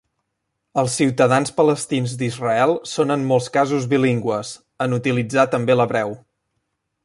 [0.81, 4.55] Els ciutadans palestins d'Israel són en molts casos bilingües,
[4.87, 6.19] en utilitzar també l'hebreu.